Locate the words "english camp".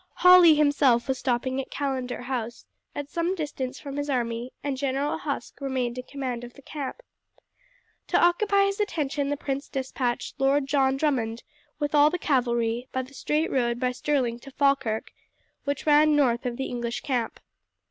16.65-17.39